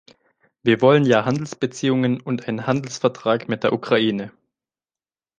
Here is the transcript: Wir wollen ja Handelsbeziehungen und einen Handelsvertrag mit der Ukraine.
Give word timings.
Wir 0.63 0.81
wollen 0.81 1.05
ja 1.05 1.25
Handelsbeziehungen 1.25 2.21
und 2.21 2.47
einen 2.47 2.65
Handelsvertrag 2.65 3.47
mit 3.47 3.63
der 3.63 3.71
Ukraine. 3.71 4.31